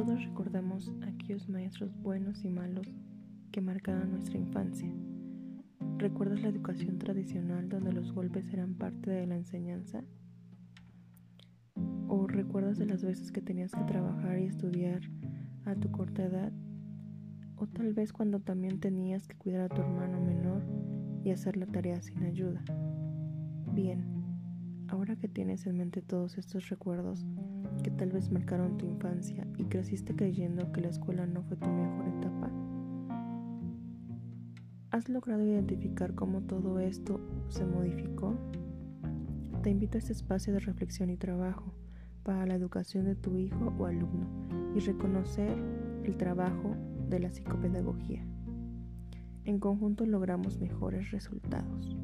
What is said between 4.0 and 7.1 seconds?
nuestra infancia. ¿Recuerdas la educación